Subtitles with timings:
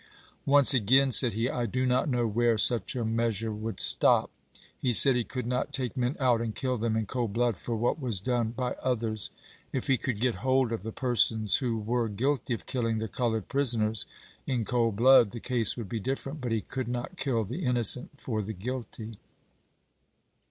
[0.47, 4.31] "Once begun," said he," I do not know where such a measure would stop."
[4.79, 7.75] He said he could not take men out and kill them in cold blood for
[7.75, 9.29] what was done by others.
[9.71, 13.47] If he could get hold of the persons who were guilty of killing the colored
[13.47, 14.07] prisoners
[14.47, 18.19] in cold blood the case would be different, but he could not kill the innocent
[18.19, 19.19] for the guilty.